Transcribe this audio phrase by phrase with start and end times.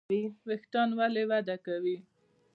[0.47, 1.97] ویښتان ولې وده کوي؟